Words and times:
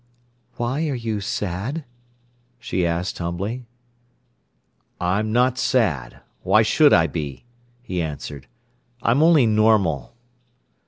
"Why 0.55 0.89
are 0.89 0.95
you 0.95 1.21
sad?" 1.21 1.83
she 2.57 2.87
asked 2.87 3.19
humbly. 3.19 3.67
"I'm 4.99 5.31
not 5.31 5.59
sad; 5.59 6.21
why 6.41 6.63
should 6.63 6.91
I 6.91 7.05
be," 7.05 7.45
he 7.83 8.01
answered. 8.01 8.47
"I'm 9.03 9.21
only 9.21 9.45
normal." 9.45 10.15